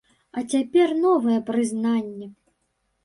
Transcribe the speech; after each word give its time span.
А 0.39 0.41
цяпер 0.53 0.95
новае 1.03 1.37
прызнанне. 1.49 2.31